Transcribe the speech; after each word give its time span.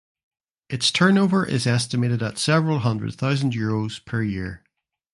Its 0.67 0.89
turnover 0.89 1.45
is 1.45 1.67
estimated 1.67 2.23
at 2.23 2.39
several 2.39 2.79
hundred 2.79 3.13
thousand 3.13 3.53
euros 3.53 4.03
per 4.03 4.23
year. 4.23 4.63